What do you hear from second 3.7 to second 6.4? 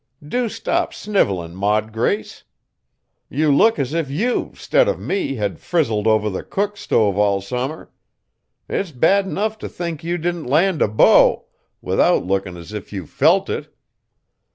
as if you, 'stead of me, had frizzled over